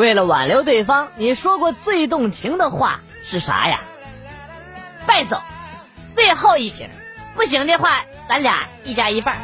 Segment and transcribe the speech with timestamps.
[0.00, 3.80] 为了挽留对方，你说过最动情的话是啥呀？
[5.06, 5.42] 带走，
[6.14, 6.88] 最后一瓶，
[7.34, 9.36] 不行的话，咱俩一家一半。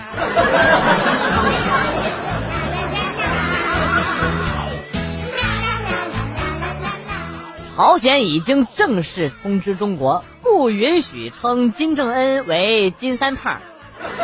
[7.77, 13.60] 朝鲜已经正式通知中国，不允许称金正恩为金三胖。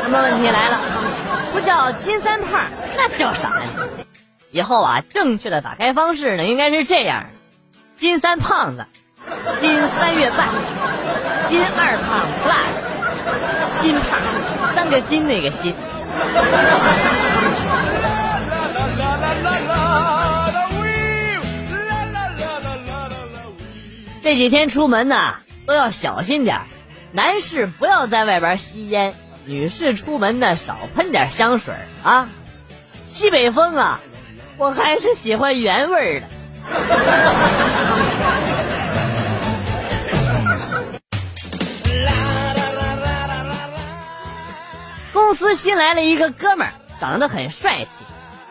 [0.03, 0.81] 那么问题来了，
[1.53, 3.69] 不叫金三胖，那叫啥呀？
[4.53, 7.31] 以后啊，正确的打开方式呢，应该是这样：
[7.97, 8.87] 金三胖子，
[9.61, 10.49] 金三月半，
[11.49, 14.21] 金二胖 plus，新胖，
[14.75, 15.75] 三个金那个新。
[24.23, 25.37] 这几天出门呐，
[25.67, 26.61] 都要小心点
[27.11, 29.15] 男士不要在外边吸烟，
[29.47, 32.29] 女士出门呢少喷点香水啊。
[33.07, 34.01] 西北风啊，
[34.63, 36.29] 我还是喜欢原味的。
[45.13, 48.05] 公司新来了一个哥们儿，长得很帅气，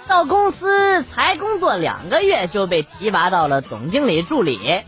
[0.05, 4.81] 到公司才工作两个月就被提拔到了总经理助理。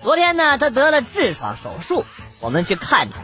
[0.00, 2.06] 昨天呢，他得了痔疮手术，
[2.40, 3.16] 我们去看他。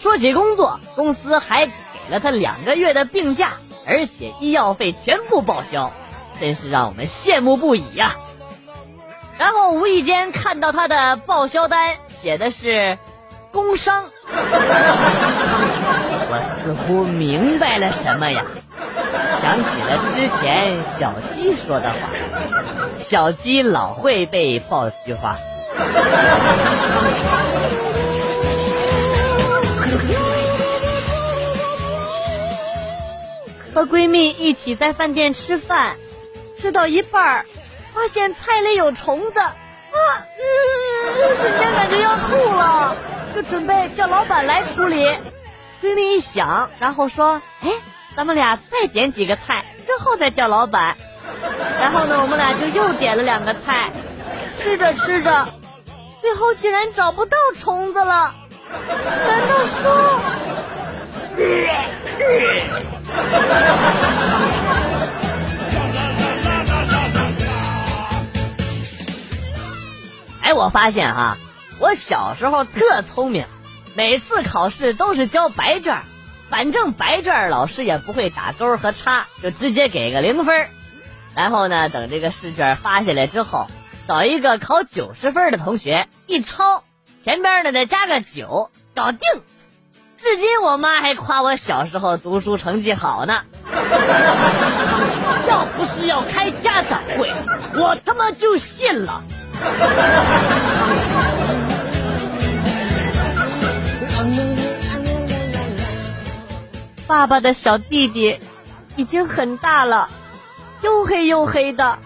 [0.00, 1.72] 说起工作，公司还给
[2.08, 5.92] 了他两个月的病假，而且医药费全部报销，
[6.40, 8.16] 真是让我们羡慕不已呀。
[9.38, 12.98] 然后无意间看到他的报销单，写的是
[13.52, 14.04] 工伤，
[16.28, 18.44] 我似乎明白了什么呀，
[19.40, 21.96] 想起了之前小鸡说的话，
[22.98, 25.36] 小鸡老会被爆菊花。
[33.74, 35.96] 和闺蜜一起在饭店吃饭，
[36.58, 37.46] 吃到一半儿，
[37.94, 39.54] 发现菜里有虫子，啊，
[39.92, 42.96] 嗯瞬间感觉要吐了，
[43.34, 45.04] 就准备叫老板来处理。
[45.82, 47.70] 闺蜜一想，然后说：“哎，
[48.16, 50.96] 咱们俩再点几个菜，之后再叫老板。”
[51.80, 53.90] 然后呢，我们俩就又点了两个菜，
[54.58, 55.48] 吃着吃着。
[56.22, 58.34] 最后竟然找不到虫子了，
[59.26, 60.20] 难道说？
[70.46, 71.38] 哎，我发现哈，
[71.80, 73.46] 我小时候特聪明，
[73.96, 76.02] 每次考试都是交白卷，
[76.48, 80.68] 反正白卷老师也不会打勾和叉，就直接给个零分。
[81.34, 83.66] 然后呢，等这个试卷发下来之后。
[84.06, 86.84] 找一个考九十分的同学一抄，
[87.24, 89.18] 前边呢再加个九，搞定。
[90.16, 93.42] 至今我妈还夸我小时候读书成绩好呢。
[95.48, 97.32] 要不是要开家长会，
[97.74, 99.24] 我他妈就信了。
[107.06, 108.38] 爸爸的小弟弟
[108.96, 110.08] 已经很大了，
[110.82, 111.98] 又黑又黑的。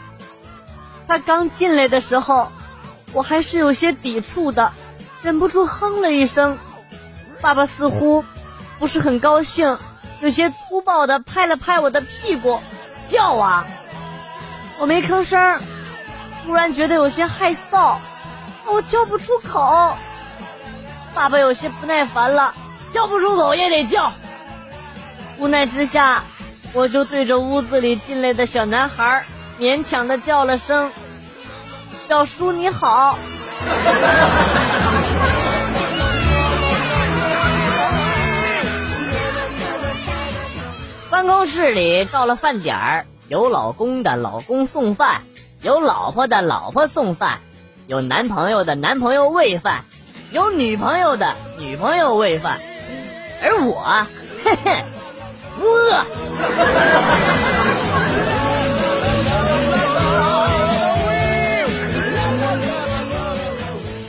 [1.09, 2.49] 他刚进来的时候，
[3.13, 4.73] 我还是有些抵触的，
[5.23, 6.59] 忍不住哼了一声。
[7.41, 8.25] 爸爸似乎
[8.79, 9.79] 不是很高兴，
[10.21, 12.61] 有些粗暴的拍了拍我的屁股，
[13.09, 13.67] 叫啊！
[14.79, 15.59] 我没吭声，
[16.45, 17.97] 突然觉得有些害臊，
[18.67, 19.97] 我叫不出口。
[21.15, 22.55] 爸爸有些不耐烦了，
[22.93, 24.13] 叫不出口也得叫。
[25.39, 26.25] 无奈之下，
[26.73, 29.25] 我就对着屋子里进来的小男孩。
[29.59, 30.91] 勉强的叫了声
[32.09, 33.19] “表叔你好”。
[41.11, 45.23] 办公室里到了饭点儿，有老公的老公送饭，
[45.63, 47.41] 有老婆的老婆送饭，
[47.87, 49.85] 有男朋友的男朋友喂饭，
[50.31, 52.59] 有女朋友的女朋友喂饭，
[53.43, 54.07] 而我，
[54.43, 54.83] 嘿嘿，
[55.59, 56.03] 不饿。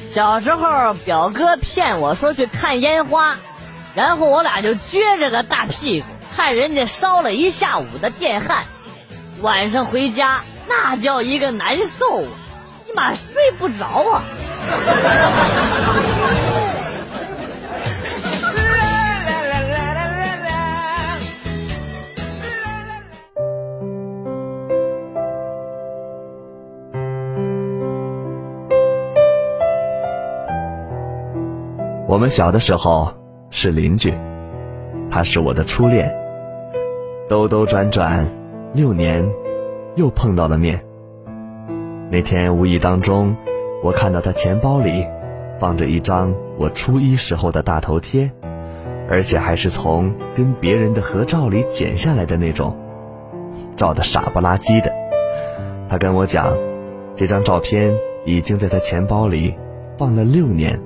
[0.09, 3.35] 小时候，表哥骗我说去看烟花，
[3.93, 8.63] 然后我俩就撅着个大屁股看人家烧了一下午的电焊，
[9.41, 12.21] 晚上回家那叫一个难受，
[12.87, 14.23] 你妈睡不着啊！
[32.07, 33.13] 我们小的时候
[33.49, 34.13] 是邻居，
[35.09, 36.13] 他是我的初恋。
[37.29, 38.27] 兜兜转转
[38.73, 39.25] 六年，
[39.95, 40.83] 又碰到了面。
[42.09, 43.35] 那天无意当中，
[43.83, 45.05] 我看到他钱包里
[45.59, 48.31] 放着一张我初一时候的大头贴，
[49.09, 52.75] 而且还是从跟别人的合照里剪下来的那种，
[53.75, 54.91] 照的傻不拉几的。
[55.87, 56.53] 他跟我讲，
[57.15, 57.93] 这张照片
[58.25, 59.55] 已经在他钱包里
[59.97, 60.79] 放了六年。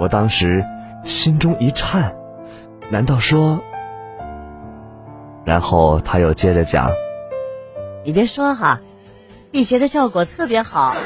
[0.00, 0.64] 我当时
[1.04, 2.14] 心中一颤，
[2.90, 3.60] 难道说？
[5.44, 6.90] 然后他又接着讲
[8.04, 8.80] ：“你别说哈，
[9.52, 10.92] 辟邪的效果特别好。
[10.94, 11.00] 自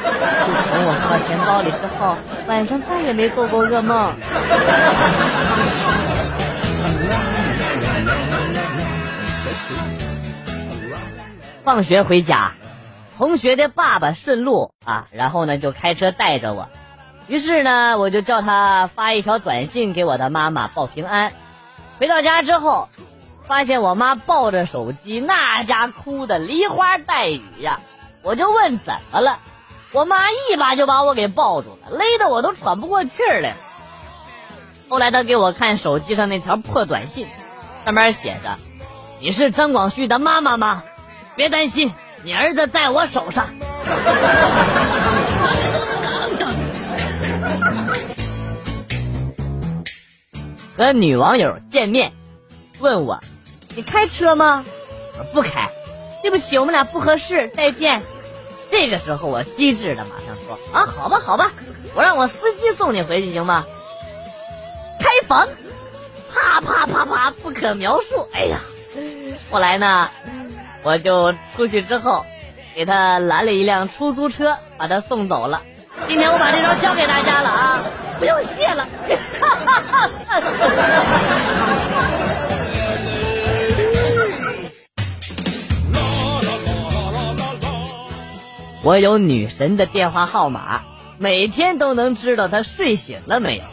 [0.72, 2.16] 从我放到钱包里之后，
[2.46, 4.14] 晚上再也没做过噩梦。”
[11.62, 12.52] 放学回家，
[13.18, 16.68] 同学的爸爸顺路啊，然后呢就开车带着我。
[17.28, 21.32] 于是呢，我就叫他发一条短信给我的妈妈报平安。
[21.98, 22.88] 回到家之后。
[23.46, 27.80] 发现我妈抱着手机，那家哭的梨花带雨呀！
[28.22, 29.38] 我就问怎么了，
[29.92, 33.54] 我妈一把就把我给抱住了，勒得我都喘不过气儿来。
[34.88, 37.28] 后来她给我看手机上那条破短信，
[37.84, 38.58] 上面写着
[39.22, 40.82] ：“你是张广旭的妈妈吗？
[41.36, 41.92] 别担心，
[42.24, 43.46] 你儿子在我手上。”
[50.76, 52.12] 和女网友见面，
[52.80, 53.20] 问我。
[53.76, 54.64] 你开车吗？
[55.18, 55.70] 我不开，
[56.22, 58.02] 对不起，我们俩不合适，再见。
[58.70, 61.52] 这个时候我机智的马上说啊，好吧，好吧，
[61.94, 63.66] 我让我司机送你回去行吗？
[64.98, 65.46] 开房，
[66.34, 68.26] 啪啪啪啪，不可描述。
[68.32, 68.60] 哎呀，
[69.50, 70.08] 后来呢，
[70.82, 72.24] 我就出去之后，
[72.74, 75.60] 给他拦了一辆出租车，把他送走了。
[76.08, 77.84] 今天我把这招教给大家了啊，
[78.18, 78.88] 不用谢了。
[88.86, 90.82] 我有女神的电话号码，
[91.18, 93.64] 每天都能知道她睡醒了没有。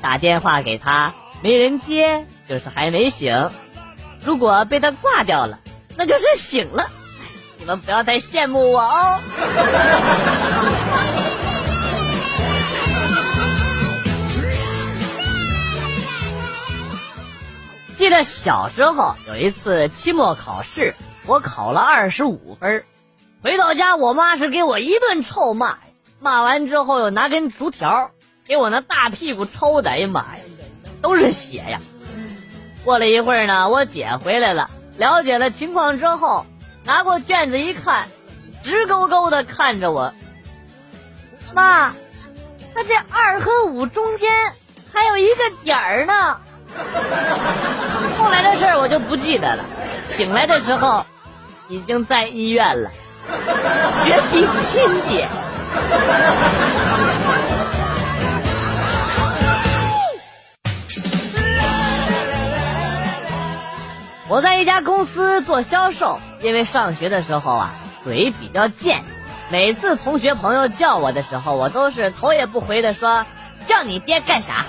[0.00, 3.52] 打电话给她没人接，就是还没醒；
[4.20, 5.60] 如果被她挂掉了，
[5.96, 6.90] 那就是醒了。
[7.60, 9.20] 你们不要太羡慕我哦。
[17.96, 20.96] 记得小时候有一次期末考试，
[21.26, 22.82] 我考了二十五分。
[23.42, 25.78] 回到家，我妈是给我一顿臭骂，
[26.20, 28.12] 骂完之后又拿根竹条
[28.46, 30.44] 给我那大屁股抽的，哎呀妈呀，
[31.00, 31.80] 都是血呀！
[32.84, 36.46] 过了一会儿呢，我姐回来了，了解了情况之后，
[36.84, 38.06] 拿过卷子一看，
[38.62, 40.14] 直勾勾的看着我，
[41.52, 41.94] 妈，
[42.74, 44.30] 他这二和五中间
[44.92, 46.40] 还有一个点儿呢。
[48.18, 49.64] 后来的事儿我就不记得了，
[50.06, 51.04] 醒来的时候
[51.68, 52.92] 已经在医院了。
[54.04, 55.28] 绝逼亲姐。
[64.28, 69.02] 我在一家公司做销售，因为上学的时候啊嘴比较贱，
[69.50, 73.26] 每次同学朋友叫我的时候，我都是头也不回的说
[73.66, 74.64] 叫你爹干啥。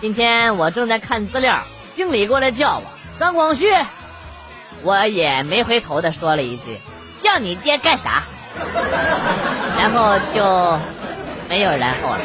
[0.00, 1.58] 今天我正在看资料，
[1.96, 2.84] 经理过来叫我
[3.18, 3.66] 张广旭，
[4.82, 6.78] 我也没回头的说了一句。
[7.22, 8.22] 叫你爹干啥？
[9.78, 10.78] 然后就
[11.48, 12.20] 没有然后了。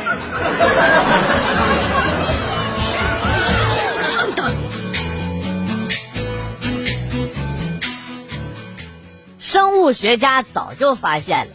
[9.39, 11.53] 生物学家早就发现了，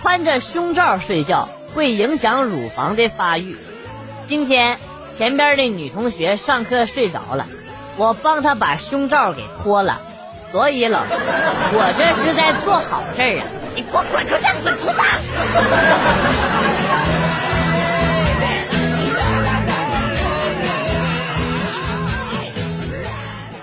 [0.00, 3.56] 穿着胸罩睡觉会影响乳房的发育。
[4.28, 4.78] 今天
[5.16, 7.46] 前边的女同学上课睡着了，
[7.96, 10.00] 我帮她把胸罩给脱了。
[10.52, 13.42] 所以老，我这是在做好事儿啊！
[13.74, 15.00] 你给我滚出去，滚犊子！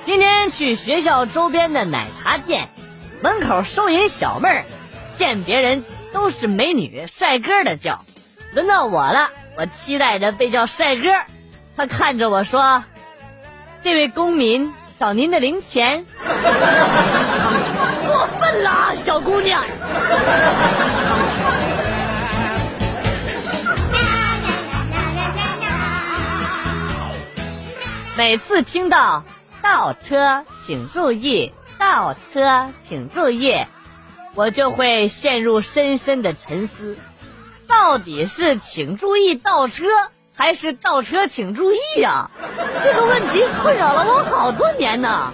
[0.04, 2.70] 今天去学校周边的奶茶店，
[3.22, 4.66] 门口收银小妹儿
[5.16, 8.04] 见别人都是美女帅哥的叫，
[8.52, 11.04] 轮到我了，我期待着被叫帅哥。
[11.78, 12.84] 他看着我说
[13.84, 16.06] ：“这位公民。”找您的零钱，
[18.08, 19.64] 过分了，小姑娘。
[28.18, 29.24] 每次听到
[29.62, 33.66] 倒车请注意，倒车请注意，
[34.36, 36.98] 我就会陷入深深的沉思，
[37.66, 39.86] 到底是请注意倒车。
[40.40, 42.32] 还是倒车请注意呀！
[42.82, 45.34] 这个问题困扰了我好多年呢。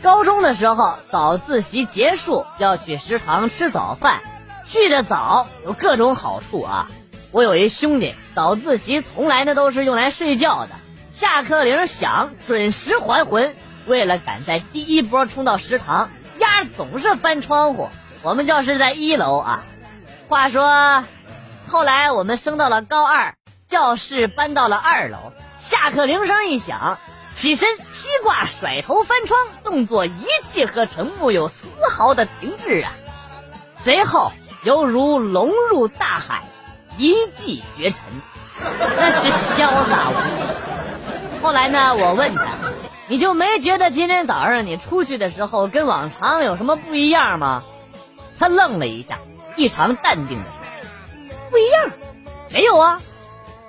[0.00, 4.20] 高中的时候，早自习结束要去食堂吃早饭，
[4.64, 6.88] 去的早有各种好处啊。
[7.32, 10.70] 我有一兄弟，早自习从来呢都是用来睡觉的，
[11.12, 13.56] 下课铃响准时还魂。
[13.86, 17.88] 为了赶在第一波冲到食堂，丫总是翻窗户。
[18.22, 19.62] 我们教室在一楼啊。
[20.28, 21.04] 话说，
[21.68, 23.36] 后来我们升到了高二，
[23.68, 25.32] 教室搬到了二楼。
[25.58, 26.98] 下课铃声一响，
[27.34, 32.92] 起身披挂甩头翻窗，动作一气呵成，木有丝毫的停滞啊。
[33.84, 34.32] 随后
[34.64, 36.42] 犹如龙入大海，
[36.98, 38.00] 一骑绝尘，
[38.58, 41.40] 那是潇洒无比。
[41.40, 42.55] 后来呢，我问他。
[43.08, 47.62] 你就没觉得今天早上你出去的时候跟往常有什么不一样吗？
[48.38, 49.18] 他愣了一下，
[49.56, 50.66] 异常淡定的说
[51.50, 51.90] ：“不一样，
[52.50, 53.00] 没有啊，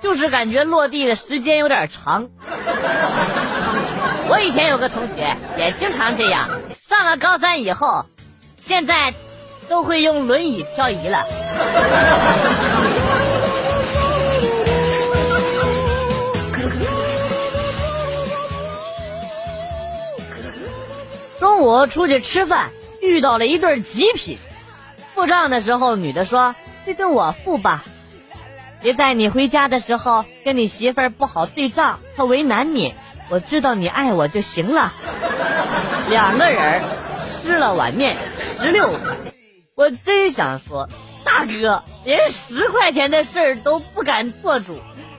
[0.01, 2.29] 就是感觉落地的时间有点长。
[4.29, 6.49] 我以前有个同学也经常这样，
[6.81, 8.05] 上了高三以后，
[8.57, 9.13] 现在
[9.69, 11.25] 都会用轮椅漂移了。”
[21.57, 22.69] 中午出去吃饭，
[23.01, 24.37] 遇到了一对极品。
[25.15, 26.53] 付账的时候，女的说
[26.85, 27.83] ：“这顿我付吧，
[28.79, 32.93] 别在你回家的时候跟你媳妇儿不好对账，她为难你。
[33.31, 34.93] 我知道你爱我就行了。”
[36.09, 36.83] 两个人
[37.27, 38.17] 吃了碗面
[38.61, 39.15] 十六块，
[39.73, 40.87] 我真想说，
[41.23, 44.77] 大哥连十块钱的事儿都不敢做主，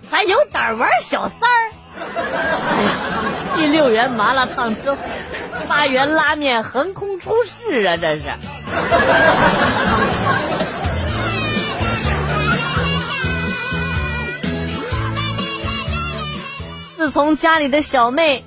[0.08, 1.72] 还有胆玩小三儿。
[1.98, 2.90] 哎呀，
[3.56, 4.96] 进六元麻辣烫之后。
[5.68, 7.96] 八元拉面横空出世啊！
[7.98, 8.24] 这是。
[16.96, 18.44] 自从家里的小妹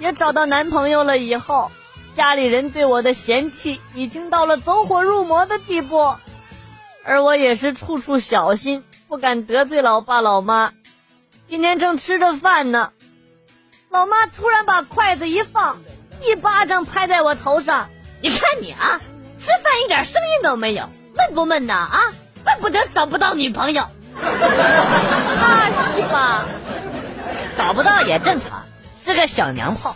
[0.00, 1.70] 也找到男朋友了以后，
[2.14, 6.16] 家里人对我的嫌弃已经到了走火入魔的地步，
[7.04, 10.72] 而我也是处处小心，不敢得罪老爸老妈。
[11.46, 12.90] 今天正吃着饭呢，
[13.90, 15.78] 老妈突然把筷子一放。
[16.26, 17.88] 一巴掌拍在我头上，
[18.22, 19.00] 你看你啊，
[19.38, 21.74] 吃饭一点声音都没有，闷不闷呐？
[21.74, 22.00] 啊，
[22.42, 23.82] 怪不得找不到女朋友。
[23.82, 23.90] 啊，
[25.92, 26.46] 是吧？
[27.58, 28.64] 找不到也正常，
[28.98, 29.94] 是个小娘炮。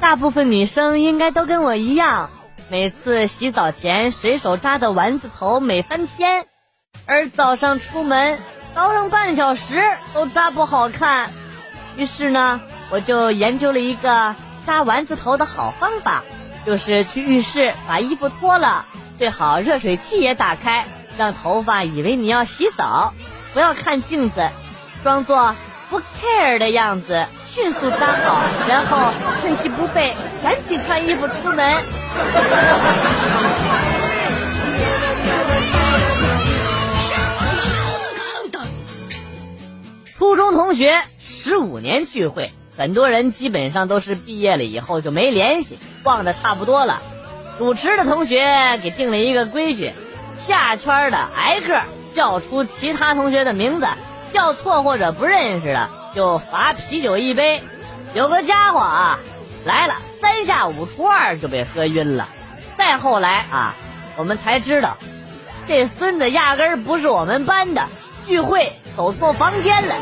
[0.00, 2.30] 大部分女生应该都跟我一样，
[2.68, 6.46] 每次洗澡前随手扎的丸子头美翻天。
[7.06, 8.36] 而早上出门
[8.74, 9.80] 倒上半小时
[10.12, 11.30] 都扎不好看，
[11.96, 12.60] 于是呢，
[12.90, 14.34] 我就研究了一个
[14.66, 16.24] 扎丸子头的好方法，
[16.66, 18.84] 就是去浴室把衣服脱了，
[19.18, 20.86] 最好热水器也打开，
[21.16, 23.14] 让头发以为你要洗澡，
[23.54, 24.50] 不要看镜子，
[25.04, 25.54] 装作
[25.88, 31.76] 不 care 的样子，迅速扎好，然后趁其不备，赶紧穿衣服出门。
[40.18, 47.02] 初中同学十五年聚会，很多人基本上都是毕业了以后就没联系，忘得差不多了。
[47.58, 49.92] 主持的同学给定了一个规矩：
[50.38, 51.82] 下圈的挨个
[52.14, 53.86] 叫出其他同学的名字，
[54.32, 57.62] 叫错或者不认识的就罚啤酒一杯。
[58.14, 59.18] 有个家伙啊，
[59.66, 62.26] 来了三下五除二就被喝晕了。
[62.78, 63.74] 再后来啊，
[64.16, 64.96] 我们才知道，
[65.68, 67.86] 这孙子压根儿不是我们班的。
[68.26, 69.94] 聚会走错房间了。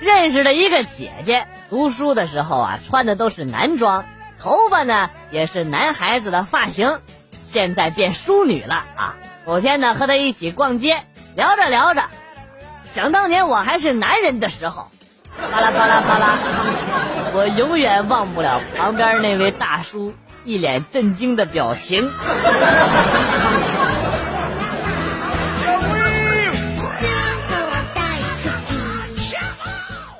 [0.00, 4.04] 认识了一个姐姐，读书的时候啊，穿的都是男装，
[4.38, 6.98] 头发呢也是男孩子的发型，
[7.44, 9.14] 现在变淑女了啊。
[9.46, 11.02] 某天呢，和她一起逛街，
[11.34, 12.04] 聊着聊着，
[12.84, 14.90] 想当年我还是男人的时候。
[15.50, 16.36] 巴拉巴拉巴拉，
[17.32, 20.12] 我永远忘不了旁边那位大叔
[20.44, 22.10] 一脸震惊的表情。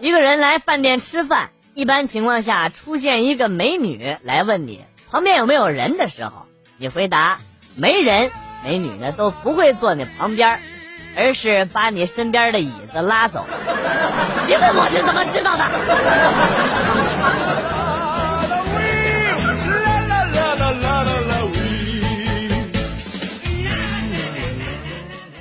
[0.01, 7.39] 一个人来饭店吃饭，一般情况下出现一个美女来问你旁边有没有人的时候，你回答
[7.77, 8.31] 没人，
[8.65, 10.61] 美女呢都不会坐你旁边。
[11.15, 13.45] 而是把你身边的椅子拉走。
[14.49, 15.65] 你问我是怎么知道的？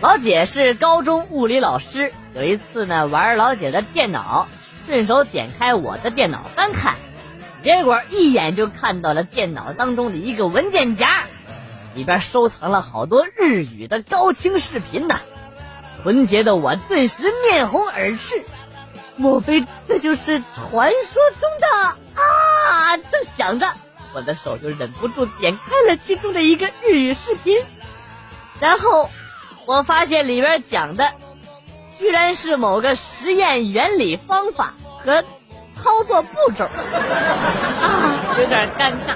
[0.01, 4.47] 老姐是高中物理老师，有一次呢玩老姐的电脑，
[4.87, 6.95] 顺手点开我的电脑翻看，
[7.63, 11.25] 结果一眼就看到了电脑当中的一个文件夹，
[11.93, 15.19] 里边收藏了好多日语的高清视频呢。
[16.01, 18.43] 纯洁的我顿时面红耳赤，
[19.17, 21.67] 莫非这就是传说中的
[22.19, 22.97] 啊？
[22.97, 23.71] 正想着，
[24.15, 27.55] 我的手就忍不住点开了其中的一个日语视频，
[28.59, 29.11] 然后
[29.65, 31.11] 我发现里边讲的
[31.97, 36.69] 居然是某个实验原理方法和操作步骤，啊，
[38.37, 39.15] 有点尴尬。